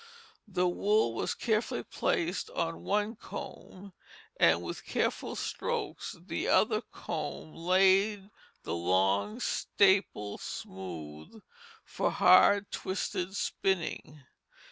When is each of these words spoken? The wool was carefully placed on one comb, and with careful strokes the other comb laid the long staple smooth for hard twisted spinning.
The 0.47 0.67
wool 0.67 1.13
was 1.13 1.35
carefully 1.35 1.83
placed 1.83 2.49
on 2.49 2.81
one 2.81 3.15
comb, 3.15 3.93
and 4.39 4.63
with 4.63 4.83
careful 4.83 5.35
strokes 5.35 6.15
the 6.19 6.47
other 6.47 6.81
comb 6.81 7.53
laid 7.53 8.31
the 8.63 8.73
long 8.73 9.39
staple 9.39 10.39
smooth 10.39 11.43
for 11.85 12.09
hard 12.09 12.71
twisted 12.71 13.35
spinning. 13.35 14.23